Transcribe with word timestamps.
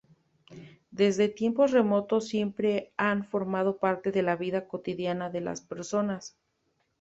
Desde 0.89 1.29
tiempos 1.29 1.69
remotos 1.69 2.27
siempre 2.27 2.91
han 2.97 3.23
formado 3.23 3.77
parte 3.77 4.11
de 4.11 4.23
la 4.23 4.35
vida 4.35 4.67
cotidiana 4.67 5.29
de 5.29 5.41
las 5.41 5.61
personas. 5.61 6.35